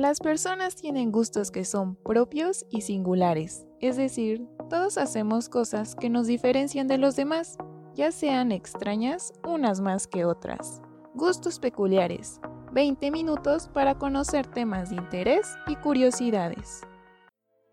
[0.00, 6.08] Las personas tienen gustos que son propios y singulares, es decir, todos hacemos cosas que
[6.08, 7.58] nos diferencian de los demás,
[7.94, 10.80] ya sean extrañas unas más que otras.
[11.12, 12.40] Gustos peculiares.
[12.72, 16.80] 20 minutos para conocer temas de interés y curiosidades.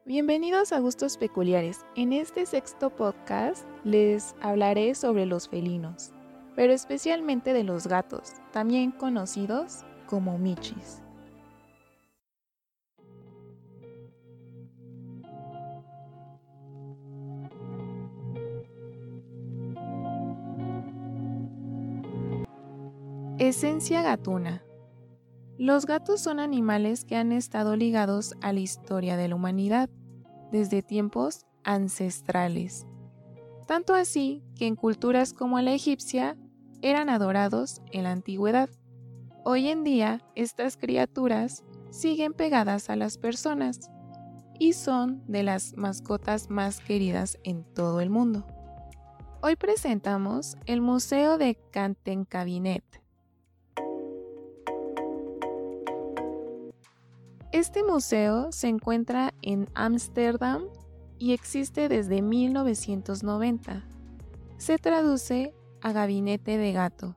[0.06, 1.86] Bienvenidos a Gustos Peculiares.
[1.96, 6.12] En este sexto podcast les hablaré sobre los felinos,
[6.58, 11.07] pero especialmente de los gatos, también conocidos como michis.
[23.40, 24.64] Esencia gatuna.
[25.60, 29.92] Los gatos son animales que han estado ligados a la historia de la humanidad
[30.52, 32.88] desde tiempos ancestrales.
[33.68, 36.36] Tanto así que en culturas como la egipcia
[36.82, 38.72] eran adorados en la antigüedad.
[39.46, 43.92] Hoy en día estas criaturas siguen pegadas a las personas
[44.58, 48.48] y son de las mascotas más queridas en todo el mundo.
[49.44, 52.84] Hoy presentamos el Museo de Cantencabinet,
[57.54, 60.64] Este museo se encuentra en Ámsterdam
[61.18, 63.84] y existe desde 1990.
[64.58, 67.16] Se traduce a gabinete de gato.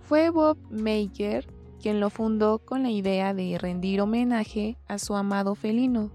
[0.00, 1.46] Fue Bob Mayer
[1.80, 6.10] quien lo fundó con la idea de rendir homenaje a su amado felino,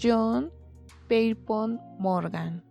[0.00, 0.50] John
[1.08, 2.64] Pierpont Morgan.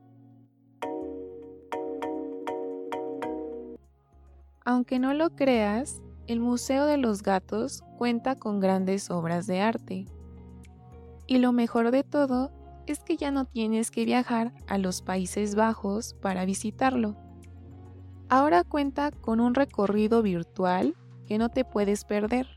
[4.66, 10.06] Aunque no lo creas, el Museo de los Gatos cuenta con grandes obras de arte.
[11.26, 12.52] Y lo mejor de todo
[12.86, 17.16] es que ya no tienes que viajar a los Países Bajos para visitarlo.
[18.30, 22.48] Ahora cuenta con un recorrido virtual que no te puedes perder.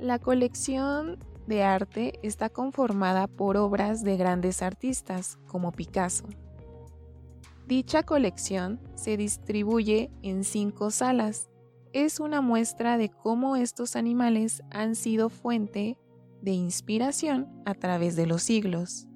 [0.00, 6.24] La colección de arte está conformada por obras de grandes artistas como Picasso,
[7.70, 11.50] Dicha colección se distribuye en cinco salas.
[11.92, 15.96] Es una muestra de cómo estos animales han sido fuente
[16.42, 19.06] de inspiración a través de los siglos.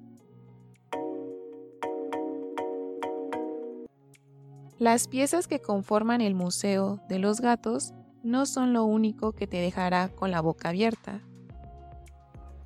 [4.77, 7.93] Las piezas que conforman el Museo de los Gatos
[8.23, 11.19] no son lo único que te dejará con la boca abierta.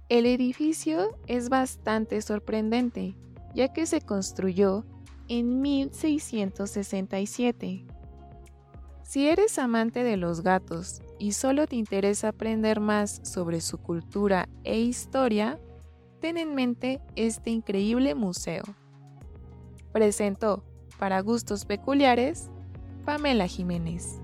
[0.07, 3.17] El edificio es bastante sorprendente,
[3.55, 4.85] ya que se construyó
[5.29, 7.85] en 1667.
[9.03, 14.47] Si eres amante de los gatos y solo te interesa aprender más sobre su cultura
[14.63, 15.59] e historia,
[16.19, 18.63] ten en mente este increíble museo.
[19.91, 20.63] Presentó,
[20.99, 22.51] para gustos peculiares,
[23.05, 24.21] Pamela Jiménez.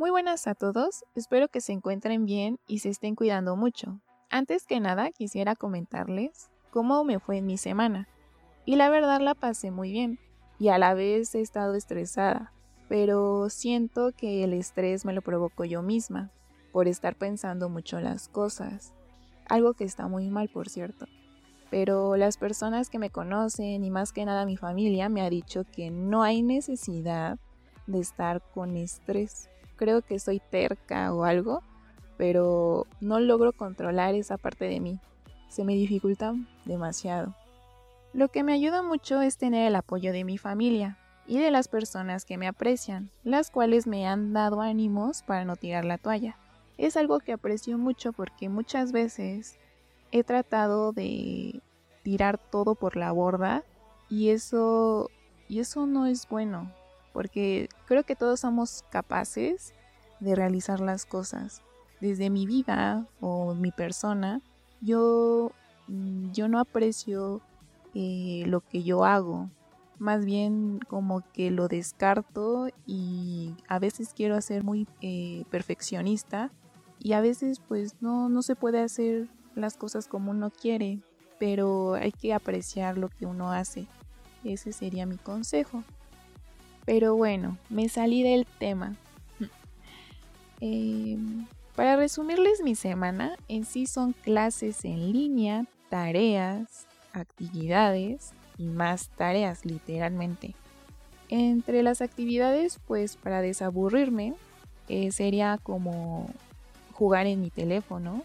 [0.00, 4.00] Muy buenas a todos, espero que se encuentren bien y se estén cuidando mucho.
[4.30, 8.08] Antes que nada quisiera comentarles cómo me fue en mi semana.
[8.64, 10.18] Y la verdad la pasé muy bien
[10.58, 12.50] y a la vez he estado estresada,
[12.88, 16.30] pero siento que el estrés me lo provoco yo misma
[16.72, 18.94] por estar pensando mucho las cosas.
[19.50, 21.04] Algo que está muy mal, por cierto.
[21.70, 25.64] Pero las personas que me conocen y más que nada mi familia me ha dicho
[25.70, 27.38] que no hay necesidad
[27.86, 29.49] de estar con estrés
[29.80, 31.62] creo que soy terca o algo,
[32.18, 35.00] pero no logro controlar esa parte de mí.
[35.48, 36.34] Se me dificulta
[36.66, 37.34] demasiado.
[38.12, 41.68] Lo que me ayuda mucho es tener el apoyo de mi familia y de las
[41.68, 46.36] personas que me aprecian, las cuales me han dado ánimos para no tirar la toalla.
[46.76, 49.58] Es algo que aprecio mucho porque muchas veces
[50.12, 51.62] he tratado de
[52.02, 53.64] tirar todo por la borda
[54.10, 55.08] y eso
[55.48, 56.70] y eso no es bueno
[57.12, 59.74] porque creo que todos somos capaces
[60.20, 61.62] de realizar las cosas.
[62.00, 64.40] Desde mi vida o mi persona,
[64.80, 65.52] yo,
[65.88, 67.40] mm, yo no aprecio
[67.94, 69.50] eh, lo que yo hago.
[69.98, 76.50] Más bien como que lo descarto y a veces quiero ser muy eh, perfeccionista
[76.98, 81.00] y a veces pues no, no se puede hacer las cosas como uno quiere,
[81.38, 83.86] pero hay que apreciar lo que uno hace.
[84.42, 85.84] Ese sería mi consejo.
[86.84, 88.96] Pero bueno, me salí del tema.
[90.62, 99.08] Em, para resumirles mi semana, en sí son clases en línea, tareas, actividades y más
[99.16, 100.54] tareas literalmente.
[101.30, 104.34] Entre las actividades, pues para desaburrirme,
[104.88, 106.28] eh, sería como
[106.92, 108.24] jugar en mi teléfono,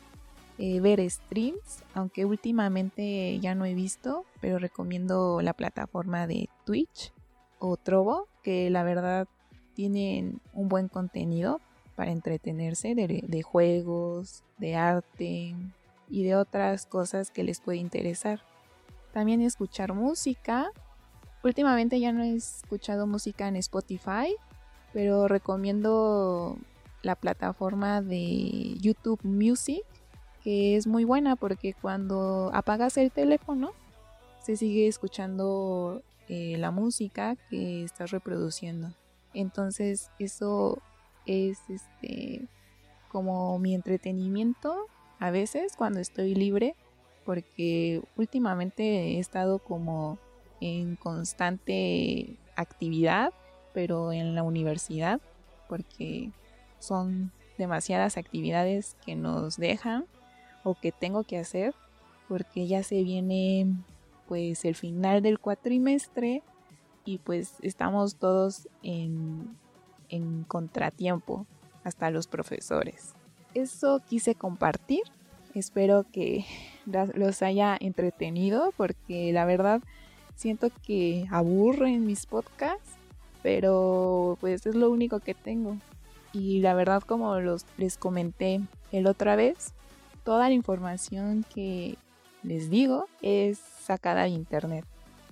[0.57, 7.13] eh, ver streams, aunque últimamente ya no he visto, pero recomiendo la plataforma de Twitch
[7.59, 9.27] o Trovo, que la verdad
[9.73, 11.59] tienen un buen contenido
[11.95, 15.55] para entretenerse de, juegos, de arte
[16.11, 18.41] y de otras cosas que les puede interesar.
[19.13, 20.69] También escuchar música.
[21.43, 24.35] Últimamente ya no he escuchado música en Spotify,
[24.93, 26.55] pero recomiendo
[27.01, 29.81] la plataforma de YouTube Music,
[30.43, 33.71] que es muy buena porque cuando apagas el teléfono
[34.43, 38.93] se sigue escuchando eh, la música que estás reproduciendo.
[39.33, 40.81] Entonces eso
[41.25, 42.47] es este
[43.09, 44.87] como mi entretenimiento
[45.19, 46.75] a veces cuando estoy libre
[47.23, 50.19] porque últimamente he estado como
[50.61, 53.31] en constante actividad
[53.73, 55.21] pero en la universidad
[55.67, 56.31] porque
[56.79, 60.05] son demasiadas actividades que nos dejan
[60.63, 61.73] o que tengo que hacer
[62.27, 63.67] porque ya se viene
[64.27, 66.43] pues el final del cuatrimestre
[67.05, 69.55] y pues estamos todos en
[70.09, 71.45] en contratiempo,
[71.83, 73.13] hasta los profesores.
[73.53, 75.03] Eso quise compartir.
[75.53, 76.45] Espero que
[76.85, 79.81] los haya entretenido porque la verdad
[80.35, 82.91] siento que aburren mis podcasts,
[83.41, 85.77] pero pues es lo único que tengo.
[86.33, 88.59] Y la verdad como los, les comenté
[88.91, 89.73] el otra vez,
[90.25, 91.97] toda la información que
[92.43, 94.85] les digo es sacada de internet.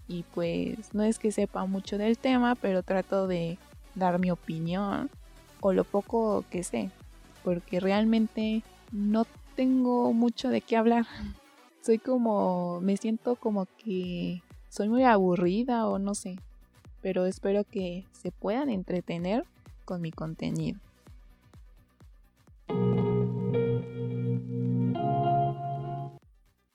[0.07, 3.57] Y pues no es que sepa mucho del tema, pero trato de
[3.95, 5.09] dar mi opinión
[5.61, 6.89] o lo poco que sé,
[7.44, 11.05] porque realmente no tengo mucho de qué hablar.
[11.81, 16.38] Soy como, me siento como que soy muy aburrida o no sé,
[17.01, 19.44] pero espero que se puedan entretener
[19.83, 20.79] con mi contenido.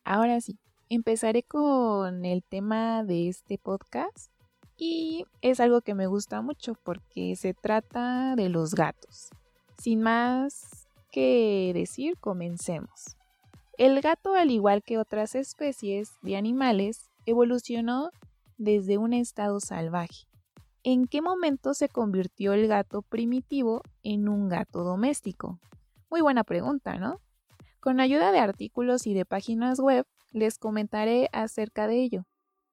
[0.04, 0.58] Ahora sí,
[0.90, 4.32] empezaré con el tema de este podcast
[4.76, 9.31] y es algo que me gusta mucho porque se trata de los gatos.
[9.79, 13.17] Sin más que decir, comencemos.
[13.76, 18.11] El gato, al igual que otras especies de animales, evolucionó
[18.56, 20.26] desde un estado salvaje.
[20.85, 25.61] ¿En qué momento se convirtió el gato primitivo en un gato doméstico?
[26.11, 27.20] Muy buena pregunta, ¿no?
[27.81, 32.26] Con ayuda de artículos y de páginas web les comentaré acerca de ello.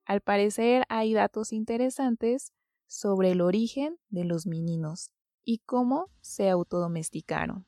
[0.05, 2.53] Al parecer hay datos interesantes
[2.87, 5.11] sobre el origen de los mininos
[5.43, 7.65] y cómo se autodomesticaron.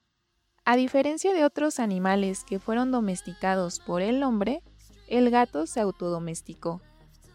[0.66, 4.64] A diferencia de otros animales que fueron domesticados por el hombre,
[5.08, 6.82] el gato se autodomesticó,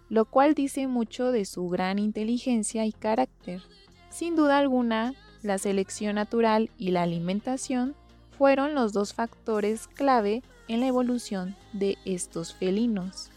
[0.08, 3.62] lo cual dice mucho de su gran inteligencia y carácter.
[4.10, 7.96] Sin duda alguna, la selección natural y la alimentación
[8.37, 10.43] fueron los dos factores clave
[10.73, 13.31] en la evolución de estos felinos.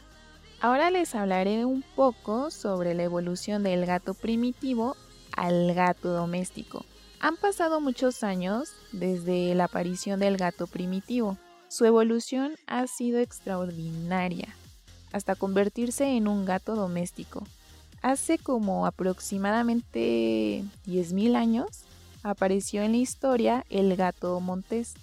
[0.61, 4.95] Ahora les hablaré un poco sobre la evolución del gato primitivo
[5.35, 6.85] al gato doméstico.
[7.19, 11.37] Han pasado muchos años desde la aparición del gato primitivo.
[11.67, 14.55] Su evolución ha sido extraordinaria,
[15.11, 17.45] hasta convertirse en un gato doméstico.
[18.01, 21.67] Hace como aproximadamente 10.000 años
[22.23, 24.93] apareció en la historia el gato montés,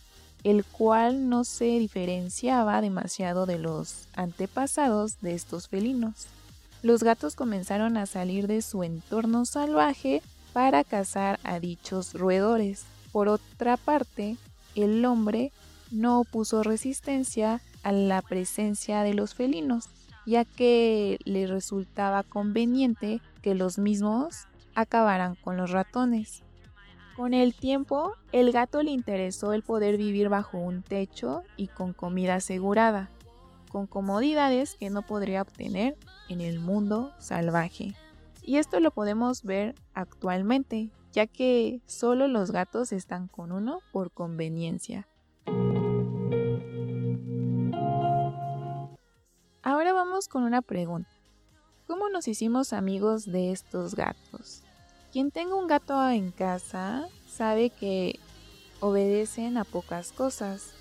[0.45, 6.27] el cual no se diferenciaba demasiado de los antepasados de estos felinos.
[6.83, 10.21] Los gatos comenzaron a salir de su entorno salvaje
[10.53, 12.85] para cazar a dichos roedores.
[13.13, 14.37] Por otra parte,
[14.75, 15.53] el hombre
[15.93, 19.89] no opuso resistencia a la presencia de los felinos,
[20.27, 26.43] ya que le resultaba conveniente que los mismos acabaran con los ratones.
[27.16, 31.92] Con el tiempo, el gato le interesó el poder vivir bajo un techo y con
[31.92, 33.11] comida asegurada,
[33.71, 35.97] con comodidades que no podría obtener
[36.31, 37.95] en el mundo salvaje.
[38.42, 44.11] Y esto lo podemos ver actualmente, ya que solo los gatos están con uno por
[44.11, 45.07] conveniencia.
[49.62, 51.11] Ahora vamos con una pregunta.
[51.87, 54.64] ¿Cómo nos hicimos amigos de estos gatos?
[55.12, 58.19] Quien tenga un gato en casa sabe que
[58.81, 60.73] obedecen a pocas cosas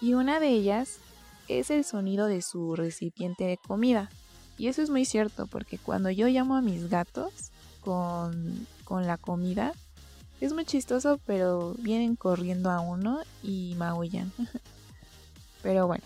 [0.00, 1.00] y una de ellas
[1.48, 4.08] es el sonido de su recipiente de comida.
[4.56, 9.18] Y eso es muy cierto porque cuando yo llamo a mis gatos con, con la
[9.18, 9.74] comida,
[10.40, 14.32] es muy chistoso, pero vienen corriendo a uno y maullan.
[15.62, 16.04] pero bueno,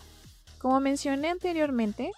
[0.59, 2.11] como mencioné anteriormente,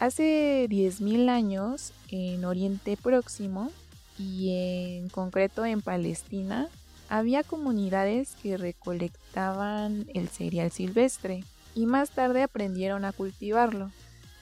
[0.00, 3.70] hace 10.000 años en Oriente Próximo
[4.18, 6.68] y en concreto en Palestina
[7.08, 11.44] había comunidades que recolectaban el cereal silvestre
[11.74, 13.90] y más tarde aprendieron a cultivarlo.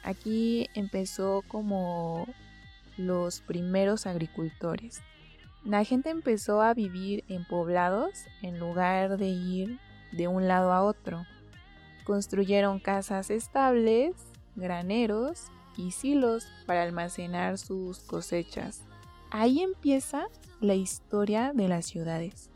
[0.04, 2.26] Aquí empezó como
[2.96, 5.00] los primeros agricultores.
[5.64, 8.10] La gente empezó a vivir en poblados
[8.42, 9.78] en lugar de ir
[10.12, 11.24] de un lado a otro.
[12.04, 14.14] Construyeron casas estables,
[14.56, 15.44] graneros
[15.76, 18.82] y silos para almacenar sus cosechas.
[19.34, 20.26] Ahí empieza
[20.60, 22.50] la historia de las ciudades,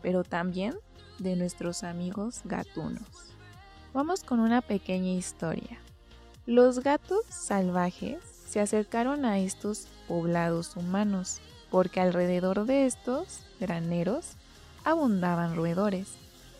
[0.00, 0.74] pero también
[1.18, 3.34] de nuestros amigos gatunos.
[3.92, 5.78] Vamos con una pequeña historia.
[6.46, 14.30] Los gatos salvajes se acercaron a estos poblados humanos porque alrededor de estos graneros
[14.84, 16.14] abundaban roedores.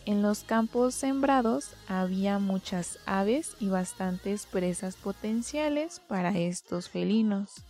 [0.05, 7.63] En los campos sembrados había muchas aves y bastantes presas potenciales para estos felinos.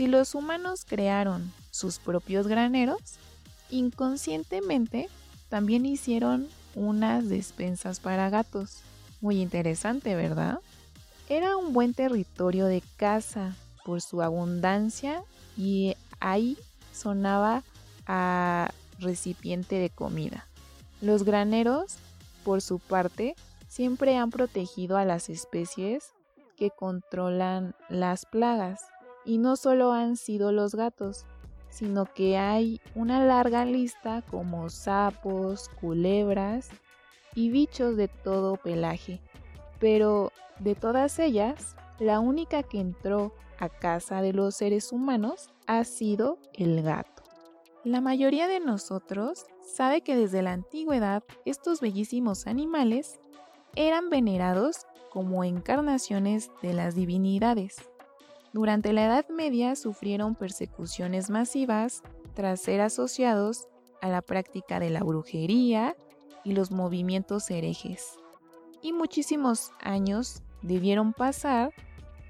[0.00, 3.18] Si los humanos crearon sus propios graneros,
[3.68, 5.10] inconscientemente
[5.50, 8.80] también hicieron unas despensas para gatos.
[9.20, 10.60] Muy interesante, ¿verdad?
[11.28, 13.54] Era un buen territorio de caza
[13.84, 15.22] por su abundancia
[15.54, 16.56] y ahí
[16.94, 17.62] sonaba
[18.06, 20.46] a recipiente de comida.
[21.02, 21.96] Los graneros,
[22.42, 23.34] por su parte,
[23.68, 26.12] siempre han protegido a las especies
[26.56, 28.80] que controlan las plagas.
[29.24, 31.26] Y no solo han sido los gatos,
[31.68, 36.70] sino que hay una larga lista como sapos, culebras
[37.34, 39.20] y bichos de todo pelaje.
[39.78, 45.84] Pero de todas ellas, la única que entró a casa de los seres humanos ha
[45.84, 47.22] sido el gato.
[47.84, 53.20] La mayoría de nosotros sabe que desde la antigüedad estos bellísimos animales
[53.74, 57.89] eran venerados como encarnaciones de las divinidades.
[58.52, 62.02] Durante la Edad Media sufrieron persecuciones masivas
[62.34, 63.68] tras ser asociados
[64.02, 65.94] a la práctica de la brujería
[66.42, 68.18] y los movimientos herejes.
[68.82, 71.72] Y muchísimos años debieron pasar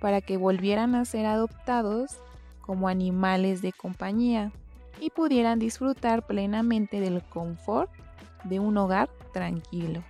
[0.01, 2.19] para que volvieran a ser adoptados
[2.61, 4.53] como animales de compañía
[5.01, 7.91] y pudieran disfrutar plenamente del confort
[8.45, 10.03] de un hogar tranquilo.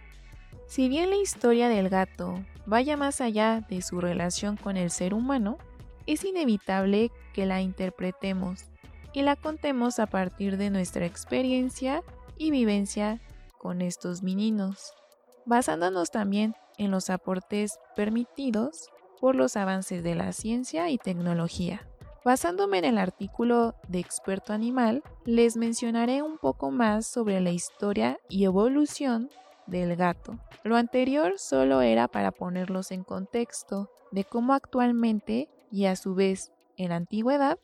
[0.66, 5.14] Si bien la historia del gato vaya más allá de su relación con el ser
[5.14, 5.58] humano,
[6.12, 8.64] es inevitable que la interpretemos
[9.12, 12.02] y la contemos a partir de nuestra experiencia
[12.36, 13.20] y vivencia
[13.58, 14.92] con estos meninos,
[15.46, 18.88] basándonos también en los aportes permitidos
[19.20, 21.86] por los avances de la ciencia y tecnología.
[22.24, 28.18] Basándome en el artículo de Experto Animal, les mencionaré un poco más sobre la historia
[28.28, 29.30] y evolución
[29.66, 30.40] del gato.
[30.64, 36.52] Lo anterior solo era para ponerlos en contexto de cómo actualmente y a su vez
[36.76, 37.58] en la antigüedad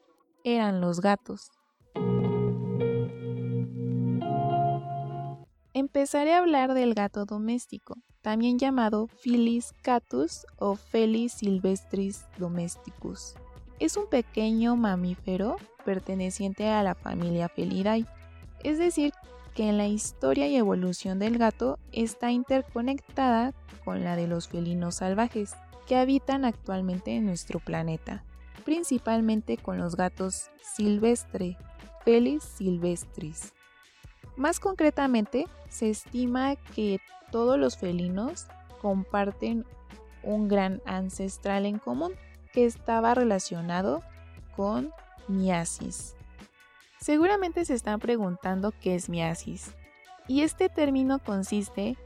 [0.45, 1.51] eran los gatos.
[5.73, 13.35] Empezaré a hablar del gato doméstico, también llamado Felis catus o Felis silvestris domesticus.
[13.79, 18.07] Es un pequeño mamífero perteneciente a la familia Felidae,
[18.65, 19.13] es decir,
[19.55, 23.53] que en la historia y evolución del gato está interconectada
[23.85, 25.55] con la de los felinos salvajes
[25.87, 28.25] que habitan actualmente en nuestro planeta,
[28.65, 31.57] principalmente con los gatos silvestre,
[32.05, 33.53] Felis silvestris.
[34.37, 37.01] Más concretamente, se estima que
[37.33, 38.47] todos los felinos
[38.81, 39.65] comparten
[40.23, 42.13] un gran ancestral en común,
[42.53, 44.03] que estaba relacionado
[44.55, 44.93] con
[45.29, 46.17] miasis.
[47.01, 49.75] Seguramente se están preguntando qué es miasis.
[50.29, 51.97] Y este término consiste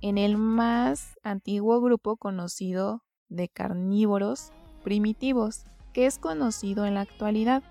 [0.00, 4.52] en el más antiguo grupo conocido de carnívoros
[4.84, 7.62] primitivos, que es conocido en la actualidad,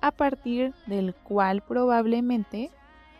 [0.00, 2.70] a partir del cual probablemente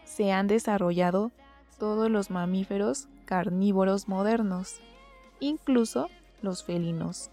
[0.05, 1.33] se han desarrollado
[1.79, 4.81] todos los mamíferos carnívoros modernos,
[5.41, 6.09] incluso
[6.43, 7.31] los felinos.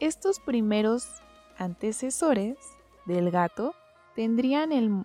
[0.00, 1.08] Estos primeros
[1.58, 2.56] antecesores
[3.06, 3.74] del gato
[4.14, 5.04] tendrían el,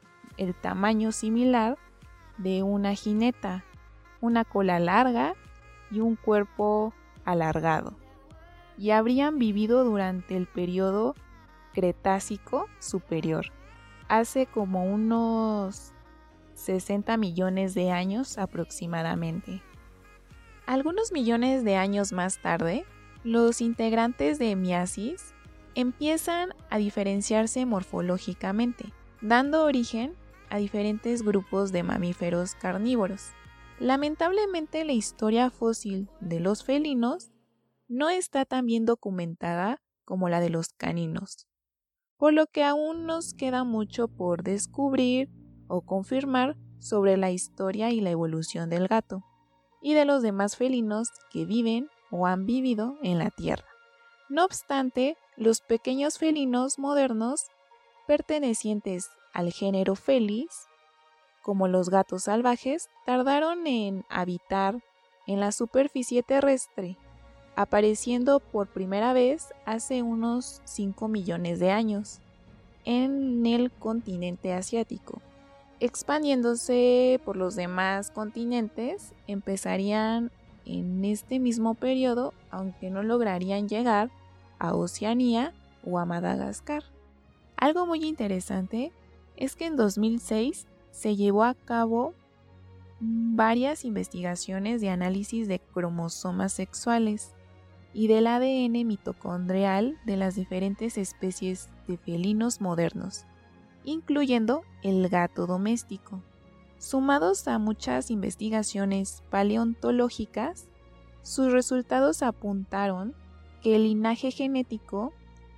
[0.61, 1.77] tamaño similar
[2.37, 3.63] de una jineta,
[4.21, 5.35] una cola larga
[5.91, 7.93] y un cuerpo alargado,
[8.77, 11.15] y habrían vivido durante el periodo
[11.73, 13.47] Cretácico superior,
[14.07, 15.91] hace como unos
[16.53, 19.61] 60 millones de años aproximadamente.
[20.65, 22.85] Algunos millones de años más tarde,
[23.23, 25.33] los integrantes de miasis
[25.75, 30.15] empiezan a diferenciarse morfológicamente, dando origen
[30.49, 33.31] a diferentes grupos de mamíferos carnívoros.
[33.79, 37.31] Lamentablemente la historia fósil de los felinos
[37.87, 41.47] no está tan bien documentada como la de los caninos,
[42.17, 45.29] por lo que aún nos queda mucho por descubrir
[45.67, 49.23] o confirmar sobre la historia y la evolución del gato
[49.81, 53.65] y de los demás felinos que viven o han vivido en la Tierra.
[54.29, 57.47] No obstante, los pequeños felinos modernos
[58.07, 60.67] pertenecientes al género Felis,
[61.43, 64.81] como los gatos salvajes, tardaron en habitar
[65.27, 66.97] en la superficie terrestre,
[67.55, 72.19] apareciendo por primera vez hace unos 5 millones de años
[72.83, 75.21] en el continente asiático.
[75.79, 80.31] Expandiéndose por los demás continentes, empezarían
[80.65, 84.09] en este mismo periodo, aunque no lograrían llegar
[84.57, 86.83] a Oceanía o a Madagascar.
[87.57, 88.91] Algo muy interesante
[89.37, 92.13] es que en 2006 se llevó a cabo
[92.99, 97.33] varias investigaciones de análisis de cromosomas sexuales
[97.95, 103.25] y del ADN mitocondrial de las diferentes especies de felinos modernos,
[103.85, 106.21] incluyendo el gato doméstico.
[106.77, 110.67] Sumados a muchas investigaciones paleontológicas,
[111.21, 113.15] sus resultados apuntaron
[113.63, 115.13] que el linaje genético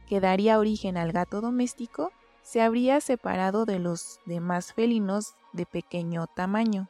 [0.08, 2.12] que daría origen al gato doméstico
[2.44, 6.88] se habría separado de los demás felinos de pequeño tamaño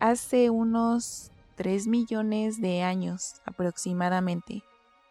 [0.00, 4.62] hace unos 3 millones de años aproximadamente,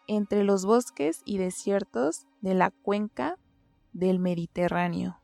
[0.08, 3.38] entre los bosques y desiertos de la cuenca
[3.92, 5.20] del Mediterráneo.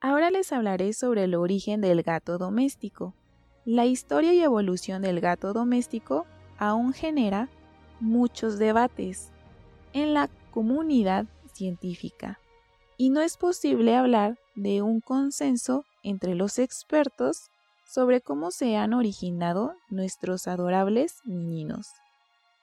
[0.00, 3.14] Ahora les hablaré sobre el origen del gato doméstico.
[3.64, 6.26] La historia y evolución del gato doméstico
[6.58, 7.48] aún genera
[8.00, 9.32] muchos debates
[9.92, 12.38] en la comunidad científica
[12.96, 17.50] y no es posible hablar de un consenso entre los expertos
[17.88, 21.88] sobre cómo se han originado nuestros adorables niños.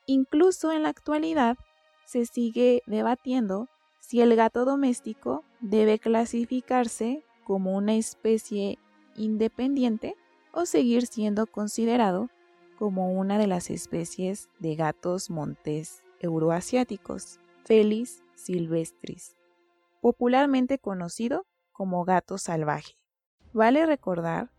[0.05, 1.57] Incluso en la actualidad
[2.05, 3.67] se sigue debatiendo
[3.99, 8.77] si el gato doméstico debe clasificarse como una especie
[9.15, 10.15] independiente
[10.51, 12.29] o seguir siendo considerado
[12.77, 19.35] como una de las especies de gatos montés euroasiáticos, Felis silvestris,
[20.01, 22.93] popularmente conocido como gato salvaje.
[23.53, 24.51] Vale recordar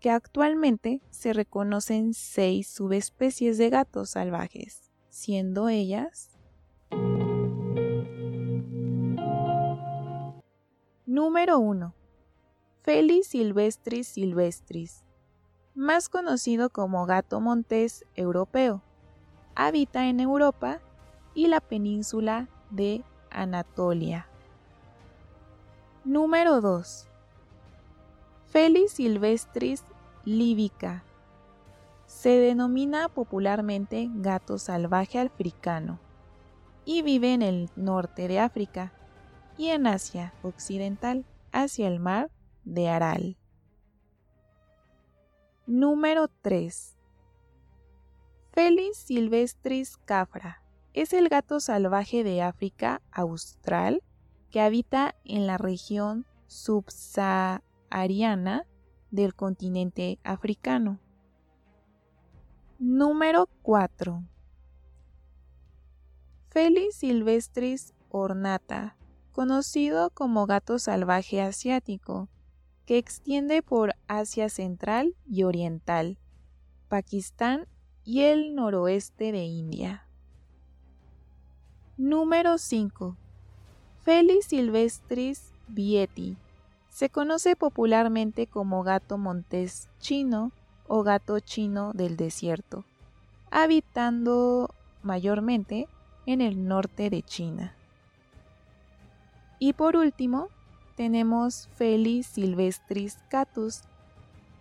[0.00, 6.38] que actualmente se reconocen seis subespecies de gatos salvajes, siendo ellas
[11.08, 11.94] Número 1.
[12.82, 15.04] Felis silvestris silvestris,
[15.74, 18.82] más conocido como gato montés europeo.
[19.54, 20.80] Habita en Europa
[21.34, 24.28] y la península de Anatolia.
[26.04, 27.07] Número 2.
[28.50, 29.84] Felis silvestris
[30.24, 31.04] líbica.
[32.06, 36.00] Se denomina popularmente gato salvaje africano
[36.86, 38.94] y vive en el norte de África
[39.58, 42.30] y en Asia occidental hacia el mar
[42.64, 43.36] de Aral.
[45.66, 46.96] Número 3.
[48.52, 50.62] Felis silvestris cafra
[50.94, 54.02] es el gato salvaje de África austral
[54.50, 57.67] que habita en la región subsahariana
[59.10, 60.98] del continente africano.
[62.78, 64.22] Número 4.
[66.50, 68.96] Felis silvestris ornata,
[69.32, 72.28] conocido como gato salvaje asiático,
[72.86, 76.18] que extiende por Asia Central y Oriental,
[76.88, 77.68] Pakistán
[78.04, 80.06] y el noroeste de India.
[81.98, 83.16] Número 5.
[84.02, 86.36] Felis silvestris vieti.
[86.98, 90.50] Se conoce popularmente como gato montés chino
[90.88, 92.84] o gato chino del desierto,
[93.52, 95.86] habitando mayormente
[96.26, 97.72] en el norte de China.
[99.60, 100.48] Y por último,
[100.96, 103.82] tenemos Felis silvestris catus,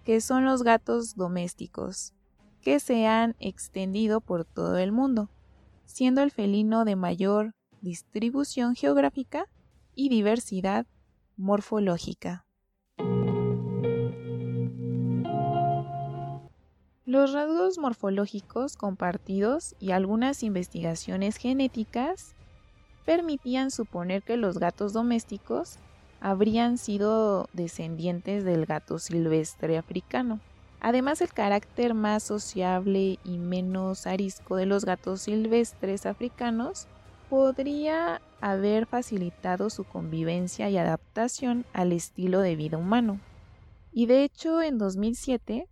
[0.06, 2.14] que son los gatos domésticos,
[2.62, 5.32] que se han extendido por todo el mundo,
[5.86, 9.48] siendo el felino de mayor distribución geográfica
[9.96, 10.86] y diversidad
[11.38, 12.46] morfológica.
[17.06, 22.36] Los rasgos morfológicos compartidos y algunas investigaciones genéticas
[23.06, 25.78] permitían suponer que los gatos domésticos
[26.20, 30.42] habrían sido descendientes del gato silvestre africano.
[30.82, 36.88] Además, el carácter más sociable y menos arisco de los gatos silvestres africanos
[37.30, 43.20] podría haber facilitado su convivencia y adaptación al estilo de vida humano.
[43.92, 45.68] Y de hecho, en 2007,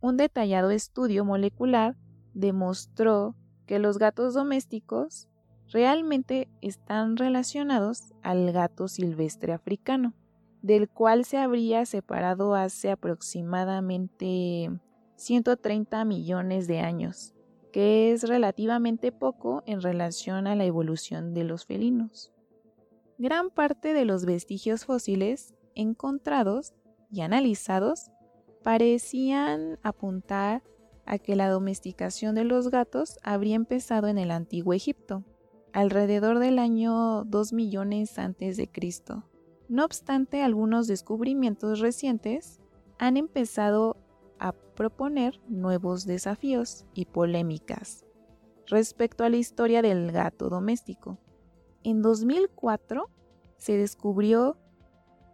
[0.00, 1.96] un detallado estudio molecular
[2.34, 3.34] demostró
[3.66, 5.28] que los gatos domésticos
[5.72, 10.14] realmente están relacionados al gato silvestre africano,
[10.62, 14.70] del cual se habría separado hace aproximadamente
[15.16, 17.33] 130 millones de años,
[17.74, 22.32] que es relativamente poco en relación a la evolución de los felinos.
[23.18, 26.72] Gran parte de los vestigios fósiles encontrados
[27.10, 28.12] y analizados
[28.62, 30.62] parecían apuntar
[31.04, 35.24] a que la domesticación de los gatos habría empezado en el antiguo Egipto,
[35.72, 39.24] alrededor del año 2 millones antes de Cristo.
[39.68, 42.60] No obstante, algunos descubrimientos recientes
[43.00, 43.96] han empezado
[44.44, 48.04] a proponer nuevos desafíos y polémicas
[48.66, 51.18] respecto a la historia del gato doméstico.
[51.82, 53.08] En 2004
[53.56, 54.58] se descubrió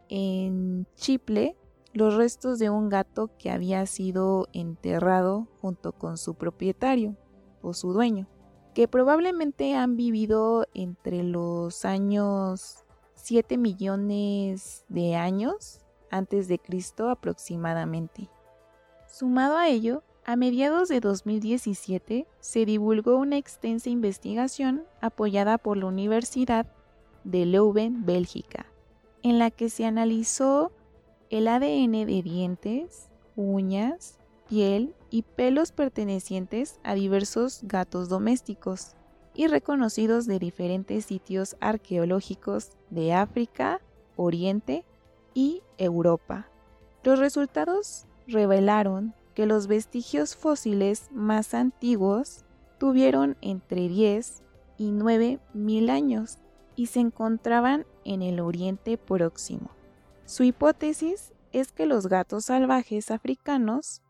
[0.09, 1.57] en Chipre
[1.93, 7.17] los restos de un gato que había sido enterrado junto con su propietario
[7.63, 8.29] o su dueño,
[8.75, 15.81] que probablemente han vivido entre los años 7 millones de años
[16.13, 18.31] antes de Cristo aproximadamente.
[19.11, 25.87] Sumado a ello, a mediados de 2017 se divulgó una extensa investigación apoyada por la
[25.87, 26.67] Universidad
[27.25, 28.67] de Leuven, Bélgica,
[29.25, 30.71] en la que se analizó
[31.29, 38.95] el ADN de dientes, uñas, piel y pelos pertenecientes a diversos gatos domésticos
[39.35, 43.81] y reconocidos de diferentes sitios arqueológicos de África,
[44.15, 44.85] Oriente
[45.35, 46.49] y Europa.
[47.03, 52.45] Los resultados revelaron que los vestigios fósiles más antiguos
[52.79, 54.43] tuvieron entre 10
[54.79, 56.39] y 9 mil años
[56.77, 59.71] y se encontraban en el Oriente Próximo.
[60.25, 64.03] Su hipótesis es que los gatos salvajes africanos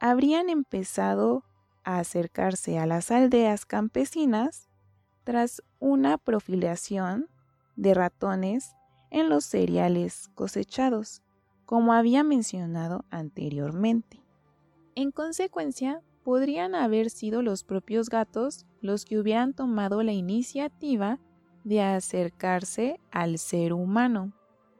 [0.00, 1.44] habrían empezado
[1.84, 4.68] a acercarse a las aldeas campesinas
[5.24, 7.28] tras una profilación
[7.76, 8.74] de ratones
[9.10, 11.22] en los cereales cosechados,
[11.68, 14.24] como había mencionado anteriormente.
[14.94, 21.18] En consecuencia, podrían haber sido los propios gatos los que hubieran tomado la iniciativa
[21.64, 24.32] de acercarse al ser humano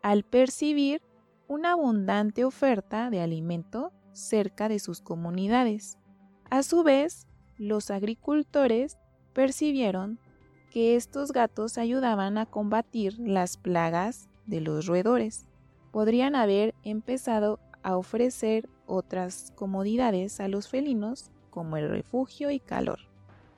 [0.02, 1.02] al percibir
[1.46, 5.98] una abundante oferta de alimento cerca de sus comunidades.
[6.48, 7.26] A su vez,
[7.58, 8.96] los agricultores
[9.34, 10.18] percibieron
[10.70, 15.47] que estos gatos ayudaban a combatir las plagas de los roedores.
[15.98, 23.00] Podrían haber empezado a ofrecer otras comodidades a los felinos como el refugio y calor,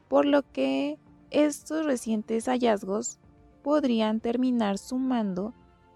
[0.09, 0.98] por lo que
[1.29, 3.18] estos recientes hallazgos
[3.62, 5.53] podrían terminar sumando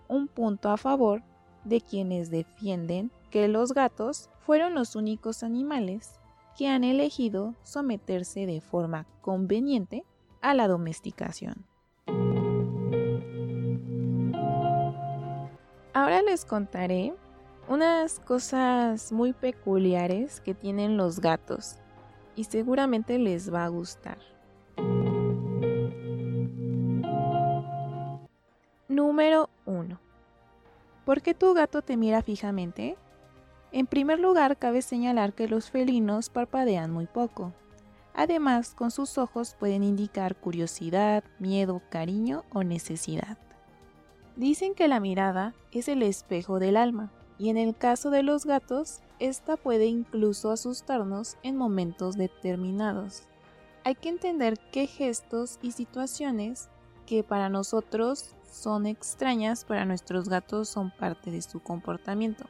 [0.07, 1.23] un punto a favor
[1.65, 6.21] de quienes defienden que los gatos fueron los únicos animales
[6.59, 10.05] que han elegido someterse de forma conveniente
[10.43, 11.65] a la domesticación.
[16.05, 17.15] Ahora les contaré
[17.67, 21.77] unas cosas muy peculiares que tienen los gatos
[22.37, 24.19] y seguramente les va a gustar.
[28.87, 29.99] Número 1.
[31.07, 32.99] ¿Por qué tu gato te mira fijamente?
[33.73, 37.55] En primer lugar, cabe señalar que los felinos parpadean muy poco.
[38.13, 43.39] Además, con sus ojos pueden indicar curiosidad, miedo, cariño o necesidad.
[44.37, 48.47] Dicen que la mirada es el espejo del alma, y en el caso de los
[48.47, 53.23] gatos, esta puede incluso asustarnos en momentos determinados.
[53.85, 56.69] Hay que entender qué gestos y situaciones
[57.07, 62.47] que para nosotros son extrañas, para nuestros gatos son parte de su comportamiento.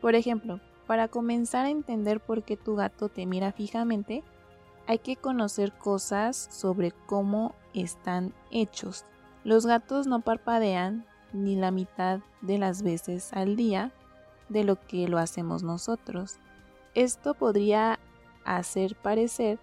[0.00, 4.24] Por ejemplo, para comenzar a entender por qué tu gato te mira fijamente,
[4.88, 9.04] hay que conocer cosas sobre cómo están hechos.
[9.44, 13.92] Los gatos no parpadean ni la mitad de las veces al día
[14.48, 16.38] de lo que lo hacemos nosotros.
[16.94, 17.98] Esto podría
[18.44, 19.58] hacer parecer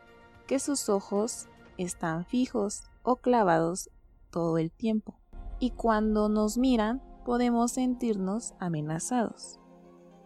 [0.47, 3.89] que sus ojos están fijos o clavados
[4.32, 5.15] todo el tiempo
[5.60, 9.60] y cuando nos miran podemos sentirnos amenazados.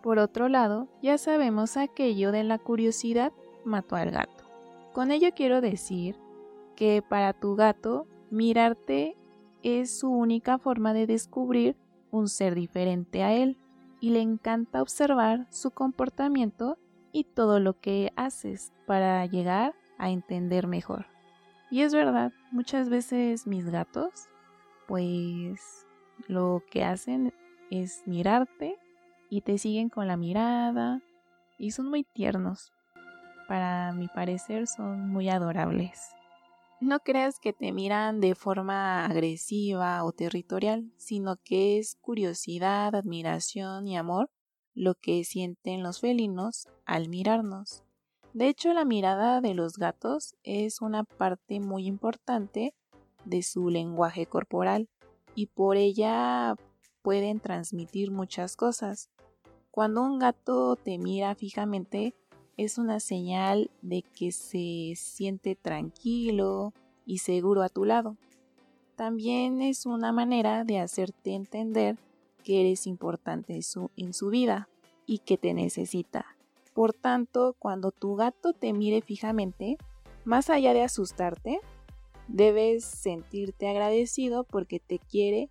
[0.04, 3.32] Por otro lado, ya sabemos aquello de la curiosidad
[3.66, 4.46] mató al gato.
[4.94, 6.20] Con ello quiero decir
[6.76, 9.16] que para tu gato mirarte
[9.64, 11.76] es su única forma de descubrir
[12.12, 13.58] un ser diferente a él
[14.00, 16.78] y le encanta observar su comportamiento
[17.12, 21.06] y todo lo que haces para llegar a entender mejor.
[21.70, 24.28] Y es verdad, muchas veces mis gatos
[24.88, 25.88] pues
[26.28, 27.34] lo que hacen
[27.70, 28.78] es mirarte
[29.30, 31.02] y te siguen con la mirada
[31.58, 32.74] y son muy tiernos.
[33.48, 36.16] Para mi parecer son muy adorables.
[36.82, 43.88] No creas que te miran de forma agresiva o territorial, sino que es curiosidad, admiración
[43.88, 44.30] y amor
[44.74, 47.84] lo que sienten los felinos al mirarnos.
[48.34, 52.74] De hecho, la mirada de los gatos es una parte muy importante
[53.26, 54.90] de su lenguaje corporal
[55.36, 56.56] y por ella
[57.04, 59.12] pueden transmitir muchas cosas.
[59.70, 62.16] Cuando un gato te mira fijamente
[62.64, 66.74] es una señal de que se siente tranquilo
[67.06, 68.18] y seguro a tu lado.
[68.96, 71.98] También es una manera de hacerte entender
[72.44, 73.60] que eres importante
[73.96, 74.70] en su, vida
[75.06, 76.26] y que te necesita.
[76.74, 79.78] Por tanto, cuando tu gato te mire fijamente,
[80.24, 81.60] más allá de asustarte,
[82.28, 85.50] debes sentirte agradecido porque te quiere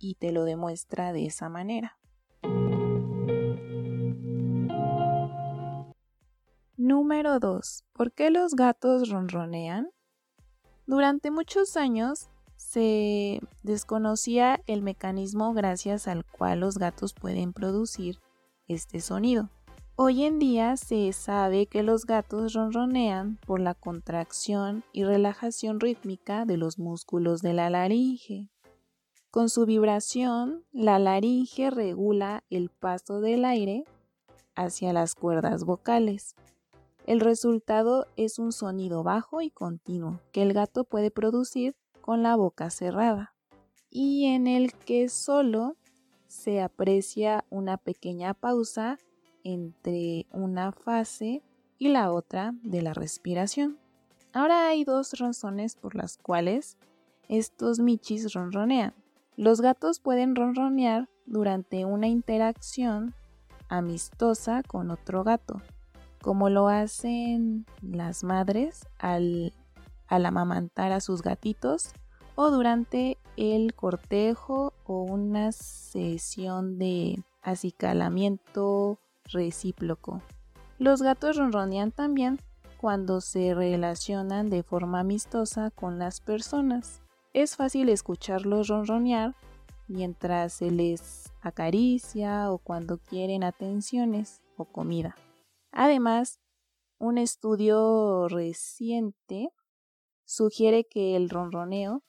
[0.00, 1.99] y te lo demuestra de esa manera.
[6.90, 7.84] Número 2.
[7.92, 9.90] ¿Por qué los gatos ronronean?
[10.86, 18.18] Durante muchos años se desconocía el mecanismo gracias al cual los gatos pueden producir
[18.66, 19.50] este sonido.
[19.94, 26.44] Hoy en día se sabe que los gatos ronronean por la contracción y relajación rítmica
[26.44, 28.48] de los músculos de la laringe.
[29.30, 33.84] Con su vibración, la laringe regula el paso del aire
[34.56, 36.34] hacia las cuerdas vocales.
[37.06, 42.36] El resultado es un sonido bajo y continuo que el gato puede producir con la
[42.36, 43.34] boca cerrada
[43.90, 45.76] y en el que solo
[46.28, 48.98] se aprecia una pequeña pausa
[49.42, 51.42] entre una fase
[51.78, 53.78] y la otra de la respiración.
[54.32, 56.76] Ahora hay dos razones por las cuales
[57.28, 58.94] estos michis ronronean.
[59.36, 63.14] Los gatos pueden ronronear durante una interacción
[63.68, 65.62] amistosa con otro gato,
[66.22, 69.52] como lo hacen las madres al,
[70.06, 71.92] al amamantar a sus gatitos
[72.34, 80.22] o durante el cortejo o una sesión de acicalamiento recíproco.
[80.78, 82.40] Los gatos ronronean también
[82.78, 87.02] cuando se relacionan de forma amistosa con las personas.
[87.34, 89.34] Es fácil escucharlos ronronear
[89.86, 95.14] mientras se les acaricia o cuando quieren atenciones o comida.
[95.72, 96.40] Además,
[96.98, 99.50] un estudio reciente
[100.24, 102.02] sugiere que el ronroneo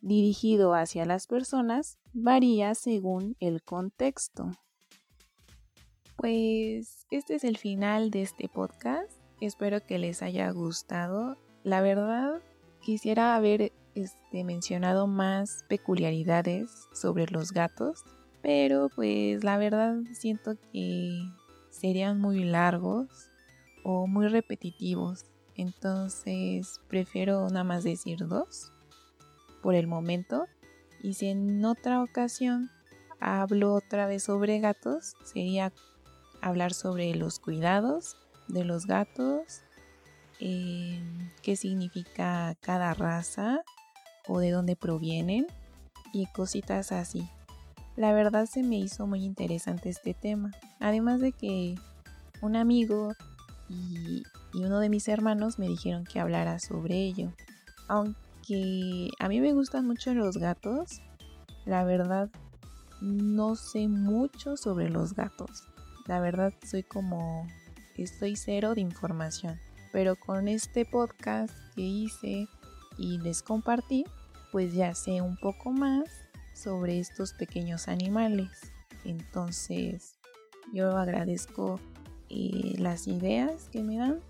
[0.00, 4.50] dirigido hacia las personas varía según el contexto.
[6.16, 9.12] Pues este es el final de este podcast.
[9.40, 11.38] Espero que les haya gustado.
[11.62, 12.40] La verdad,
[12.80, 18.04] quisiera haber este, mencionado más peculiaridades sobre los gatos,
[18.42, 21.18] pero pues la verdad siento que
[21.74, 23.30] serían muy largos
[23.82, 25.26] o muy repetitivos.
[25.56, 28.72] Entonces prefiero nada más decir dos
[29.62, 30.46] por el momento.
[31.02, 32.70] Y si en otra ocasión
[33.20, 35.72] hablo otra vez sobre gatos, sería
[36.40, 38.16] hablar sobre los cuidados
[38.48, 39.62] de los gatos,
[40.40, 41.00] eh,
[41.42, 43.62] qué significa cada raza
[44.28, 45.46] o de dónde provienen
[46.12, 47.28] y cositas así.
[47.96, 50.50] La verdad se me hizo muy interesante este tema.
[50.80, 51.76] Además de que
[52.42, 53.12] un amigo
[53.68, 57.32] y, uno de mis hermanos me dijeron que hablara sobre ello.
[57.88, 61.00] Aunque a mí me gustan mucho los gatos,
[61.64, 62.30] la verdad
[63.00, 65.64] no sé mucho sobre los gatos.
[66.06, 67.46] La verdad soy como,
[67.96, 69.58] estoy cero de información.
[69.92, 72.48] Pero con este podcast que hice
[72.98, 74.04] y les compartí,
[74.50, 76.23] pues ya sé un poco más
[76.54, 78.72] sobre estos pequeños animales.
[79.04, 80.18] Entonces,
[80.72, 81.78] yo agradezco
[82.30, 84.20] eh, las ideas que me dan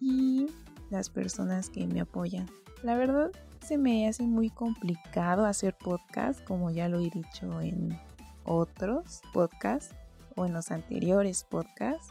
[0.00, 0.46] y
[0.90, 2.48] las personas que me apoyan.
[2.82, 7.98] La verdad, se me hace muy complicado hacer podcast, como ya lo he dicho en
[8.44, 9.94] otros podcasts
[10.34, 12.08] o en los anteriores podcasts,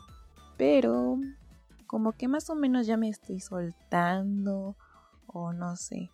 [0.58, 1.18] pero
[1.88, 4.78] como que más o menos ya me estoy soltando
[5.28, 6.12] o no sé.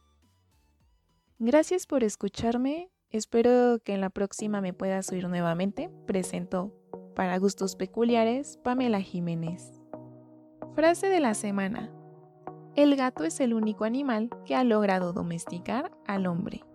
[1.38, 2.89] Gracias por escucharme.
[3.10, 5.89] Espero que en la próxima me puedas oír nuevamente.
[6.06, 6.74] Presento
[7.15, 9.82] para gustos peculiares Pamela Jiménez.
[10.76, 11.89] Frase de la semana.
[12.76, 16.65] El gato es el único animal que ha logrado domesticar al hombre.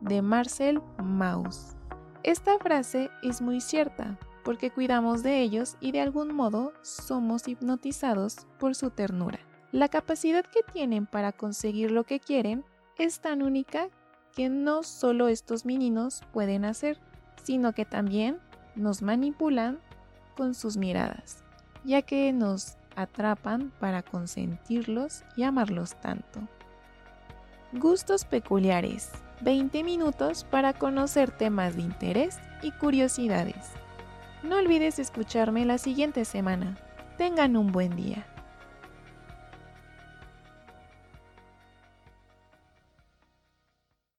[0.00, 1.76] De Marcel Mauss.
[2.22, 8.46] Esta frase es muy cierta porque cuidamos de ellos y de algún modo somos hipnotizados
[8.60, 9.40] por su ternura.
[9.72, 12.64] La capacidad que tienen para conseguir lo que quieren
[12.98, 13.88] es tan única
[14.34, 16.98] que no solo estos meninos pueden hacer,
[17.42, 18.38] sino que también
[18.74, 19.78] nos manipulan
[20.36, 21.44] con sus miradas,
[21.84, 26.40] ya que nos atrapan para consentirlos y amarlos tanto.
[27.72, 29.10] Gustos peculiares.
[29.40, 33.72] 20 minutos para conocer temas de interés y curiosidades.
[34.44, 36.76] No olvides escucharme la siguiente semana.
[37.18, 38.26] Tengan un buen día.